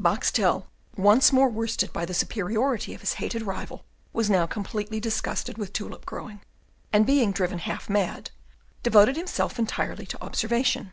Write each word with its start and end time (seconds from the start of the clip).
Boxtel, 0.00 0.66
once 0.96 1.32
more 1.32 1.48
worsted 1.48 1.92
by 1.92 2.04
the 2.04 2.12
superiority 2.12 2.92
of 2.92 3.02
his 3.02 3.12
hated 3.22 3.42
rival, 3.42 3.84
was 4.12 4.28
now 4.28 4.44
completely 4.44 4.98
disgusted 4.98 5.58
with 5.58 5.72
tulip 5.72 6.04
growing, 6.04 6.40
and, 6.92 7.06
being 7.06 7.30
driven 7.30 7.58
half 7.60 7.88
mad, 7.88 8.32
devoted 8.82 9.14
himself 9.16 9.60
entirely 9.60 10.04
to 10.04 10.20
observation. 10.20 10.90